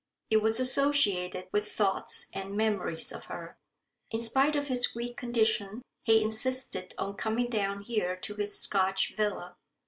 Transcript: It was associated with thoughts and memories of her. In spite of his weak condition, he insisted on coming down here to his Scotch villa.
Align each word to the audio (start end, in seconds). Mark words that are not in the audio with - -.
It 0.31 0.41
was 0.41 0.59
associated 0.59 1.47
with 1.51 1.71
thoughts 1.71 2.31
and 2.33 2.57
memories 2.57 3.11
of 3.11 3.25
her. 3.25 3.59
In 4.09 4.19
spite 4.19 4.55
of 4.55 4.67
his 4.67 4.95
weak 4.95 5.15
condition, 5.15 5.83
he 6.01 6.23
insisted 6.23 6.95
on 6.97 7.13
coming 7.15 7.51
down 7.51 7.83
here 7.83 8.15
to 8.15 8.33
his 8.33 8.59
Scotch 8.59 9.13
villa. 9.15 9.57